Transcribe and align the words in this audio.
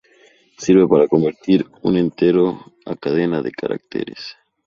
Sirve 0.57 0.87
para 0.87 1.07
convertir 1.07 1.63
un 1.83 1.95
entero 1.95 2.59
a 2.87 2.95
cadena 2.95 3.43
de 3.43 3.51
caracteres. 3.51 4.35